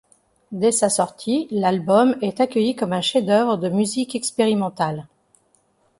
Dès 0.51 0.71
sa 0.71 0.89
sortie 0.89 1.47
l'album 1.51 2.17
est 2.23 2.41
accueilli 2.41 2.75
comme 2.75 2.91
un 2.91 3.01
chef 3.01 3.23
d'œuvre 3.23 3.57
de 3.57 3.69
musique 3.69 4.15
expérimentale. 4.15 5.05